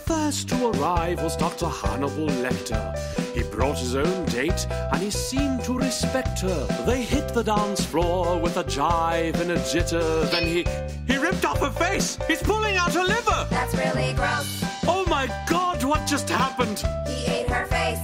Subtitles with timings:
[0.00, 1.68] first to arrive was Dr.
[1.68, 2.98] Hannibal Lecter.
[3.34, 6.66] He brought his own date, and he seemed to respect her.
[6.86, 10.30] They hit the dance floor with a jive and a jitter.
[10.30, 10.66] Then he
[11.06, 12.18] he ripped off her face.
[12.26, 13.46] He's pulling out her liver.
[13.50, 14.64] That's really gross.
[14.86, 15.84] Oh my God!
[15.84, 16.82] What just happened?
[17.06, 17.98] He ate her face.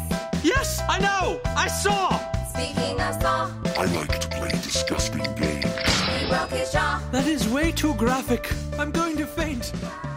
[0.45, 1.41] Yes, I know.
[1.57, 2.19] I saw.
[2.53, 5.65] Speaking of saw, I like to play disgusting games.
[6.21, 7.03] he broke his jaw.
[7.13, 8.51] That is way too graphic.
[8.79, 9.73] I'm going to faint.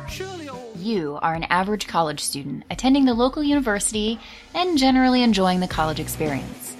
[0.09, 0.48] Surely all.
[0.79, 4.17] You are an average college student attending the local university
[4.53, 6.73] and generally enjoying the college experience.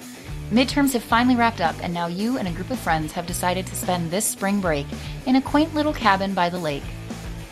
[0.50, 3.66] Midterms have finally wrapped up, and now you and a group of friends have decided
[3.66, 4.86] to spend this spring break
[5.26, 6.82] in a quaint little cabin by the lake.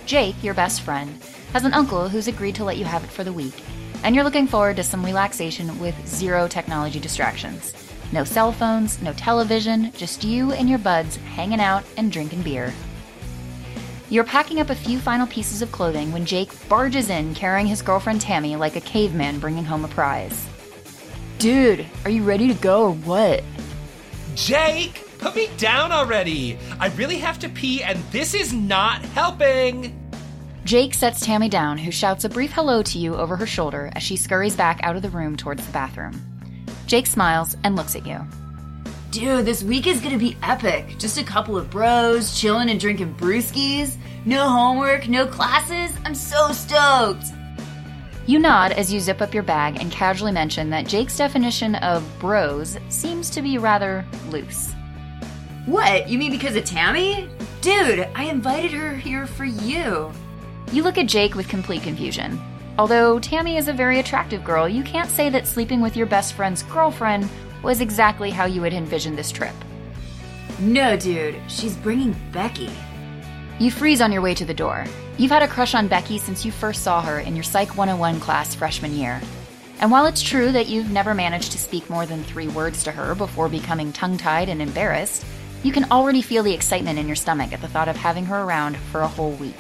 [0.07, 1.23] Jake, your best friend,
[1.53, 3.63] has an uncle who's agreed to let you have it for the week,
[4.03, 7.75] and you're looking forward to some relaxation with zero technology distractions.
[8.11, 12.73] No cell phones, no television, just you and your buds hanging out and drinking beer.
[14.11, 17.83] You're packing up a few final pieces of clothing when Jake barges in carrying his
[17.83, 20.47] girlfriend Tammy like a caveman bringing home a prize.
[21.39, 23.45] Dude, are you ready to go or what?
[24.35, 26.59] Jake, put me down already.
[26.81, 29.95] I really have to pee, and this is not helping.
[30.65, 34.03] Jake sets Tammy down, who shouts a brief hello to you over her shoulder as
[34.03, 36.19] she scurries back out of the room towards the bathroom.
[36.87, 38.27] Jake smiles and looks at you.
[39.11, 40.97] Dude, this week is gonna be epic.
[40.99, 43.97] Just a couple of bros, chilling and drinking brewskis.
[44.27, 45.97] No homework, no classes.
[46.05, 47.25] I'm so stoked.
[48.27, 52.05] You nod as you zip up your bag and casually mention that Jake's definition of
[52.19, 54.75] bros seems to be rather loose.
[55.65, 56.07] What?
[56.07, 57.31] You mean because of Tammy?
[57.63, 60.13] Dude, I invited her here for you.
[60.71, 62.39] You look at Jake with complete confusion.
[62.79, 66.35] Although Tammy is a very attractive girl, you can't say that sleeping with your best
[66.35, 67.27] friend's girlfriend
[67.63, 69.55] was exactly how you had envisioned this trip.
[70.59, 72.71] No, dude, she's bringing Becky.
[73.59, 74.85] You freeze on your way to the door.
[75.17, 78.21] You've had a crush on Becky since you first saw her in your Psych 101
[78.21, 79.21] class freshman year.
[79.81, 82.93] And while it's true that you've never managed to speak more than three words to
[82.93, 85.25] her before becoming tongue tied and embarrassed,
[85.63, 88.43] you can already feel the excitement in your stomach at the thought of having her
[88.43, 89.55] around for a whole week.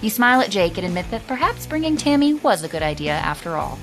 [0.00, 3.56] You smile at Jake and admit that perhaps bringing Tammy was a good idea after
[3.56, 3.78] all.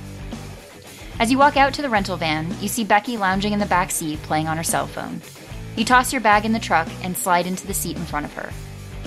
[1.21, 3.91] As you walk out to the rental van, you see Becky lounging in the back
[3.91, 5.21] seat playing on her cell phone.
[5.75, 8.33] You toss your bag in the truck and slide into the seat in front of
[8.33, 8.51] her.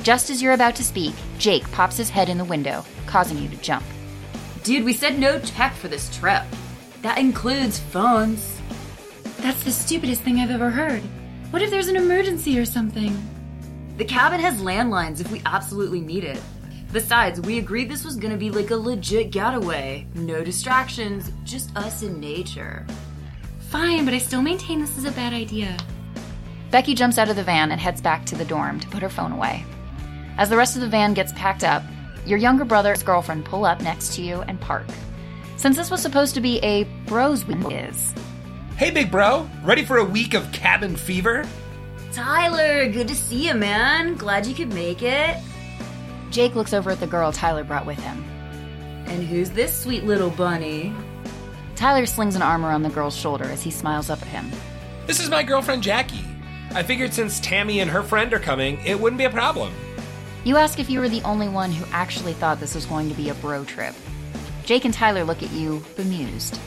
[0.04, 3.48] Just as you're about to speak, Jake pops his head in the window, causing you
[3.48, 3.84] to jump.
[4.62, 6.44] Dude, we said no tech for this trip.
[7.02, 8.60] That includes phones.
[9.38, 11.02] That's the stupidest thing I've ever heard.
[11.50, 13.12] What if there's an emergency or something?
[13.96, 16.40] The cabin has landlines if we absolutely need it.
[16.94, 20.06] Besides, we agreed this was gonna be like a legit getaway.
[20.14, 22.86] No distractions, just us in nature.
[23.68, 25.76] Fine, but I still maintain this is a bad idea.
[26.70, 29.08] Becky jumps out of the van and heads back to the dorm to put her
[29.08, 29.64] phone away.
[30.38, 31.82] As the rest of the van gets packed up,
[32.26, 34.86] your younger brother's girlfriend pull up next to you and park.
[35.56, 38.14] Since this was supposed to be a bros week is.
[38.76, 41.44] Hey, big bro, ready for a week of cabin fever?
[42.12, 44.14] Tyler, good to see you, man.
[44.14, 45.38] Glad you could make it.
[46.30, 48.24] Jake looks over at the girl Tyler brought with him.
[49.06, 50.92] And who's this sweet little bunny?
[51.76, 54.50] Tyler slings an arm around the girl's shoulder as he smiles up at him.
[55.06, 56.24] This is my girlfriend Jackie.
[56.72, 59.72] I figured since Tammy and her friend are coming, it wouldn't be a problem.
[60.44, 63.14] You ask if you were the only one who actually thought this was going to
[63.14, 63.94] be a bro trip.
[64.64, 66.58] Jake and Tyler look at you, bemused.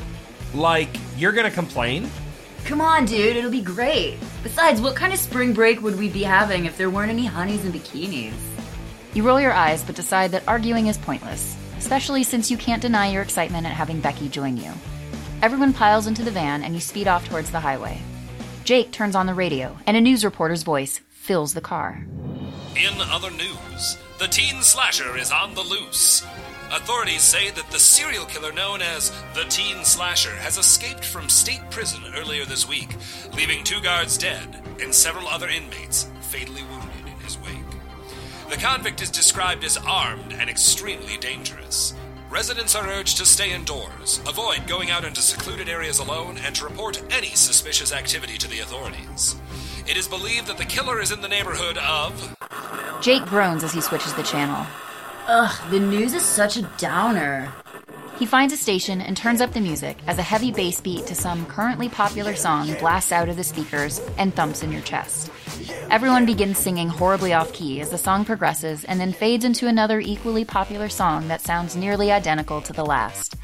[0.54, 2.10] Like, you're gonna complain?
[2.66, 4.18] Come on, dude, it'll be great.
[4.44, 7.66] Besides, what kind of spring break would we be having if there weren't any honeys
[7.66, 8.34] and bikinis?
[9.18, 13.08] You roll your eyes but decide that arguing is pointless, especially since you can't deny
[13.08, 14.72] your excitement at having Becky join you.
[15.42, 18.00] Everyone piles into the van and you speed off towards the highway.
[18.64, 22.06] Jake turns on the radio, and a news reporter's voice fills the car.
[22.76, 26.24] In other news, the teen slasher is on the loose.
[26.72, 31.62] Authorities say that the serial killer known as the Teen Slasher has escaped from state
[31.72, 32.96] prison earlier this week,
[33.36, 37.67] leaving two guards dead and several other inmates fatally wounded in his wake.
[38.50, 41.94] The convict is described as armed and extremely dangerous.
[42.30, 46.64] Residents are urged to stay indoors, avoid going out into secluded areas alone, and to
[46.64, 49.36] report any suspicious activity to the authorities.
[49.86, 52.38] It is believed that the killer is in the neighborhood of
[53.02, 54.66] Jake groans as he switches the channel.
[55.28, 57.52] Ugh, the news is such a downer.
[58.18, 61.14] He finds a station and turns up the music as a heavy bass beat to
[61.14, 65.32] some currently popular song blasts out of the speakers and thumps in your chest.
[65.92, 70.00] Everyone begins singing horribly off key as the song progresses and then fades into another
[70.00, 73.36] equally popular song that sounds nearly identical to the last.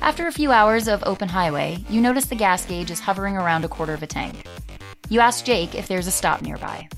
[0.00, 3.64] After a few hours of open highway, you notice the gas gauge is hovering around
[3.64, 4.44] a quarter of a tank.
[5.08, 6.88] You ask Jake if there's a stop nearby.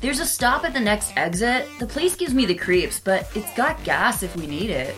[0.00, 1.68] There's a stop at the next exit.
[1.78, 4.96] The place gives me the creeps, but it's got gas if we need it.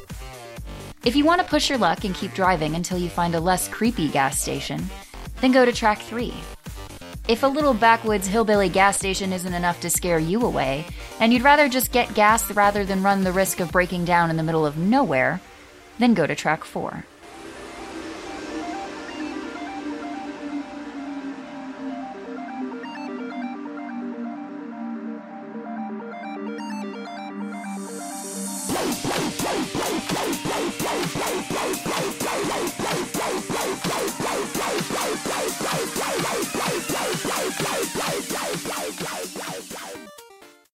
[1.04, 3.66] If you want to push your luck and keep driving until you find a less
[3.66, 4.88] creepy gas station,
[5.40, 6.32] then go to track 3.
[7.26, 10.87] If a little backwoods hillbilly gas station isn't enough to scare you away,
[11.19, 14.37] and you'd rather just get gas rather than run the risk of breaking down in
[14.37, 15.40] the middle of nowhere,
[15.99, 17.05] then go to track 4.